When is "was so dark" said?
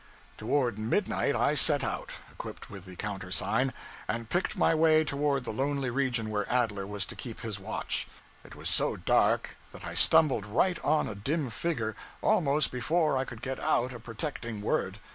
8.55-9.57